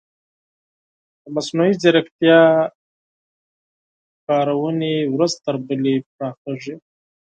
[1.21, 2.39] د مصنوعي ځیرکتیا
[4.27, 6.75] کارونې ورځ تر بلې پراخیږي.